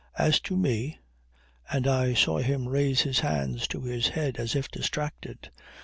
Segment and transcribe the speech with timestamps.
[0.17, 0.97] As to me..."
[1.71, 5.51] and I saw him raise his hands to his head as if distracted.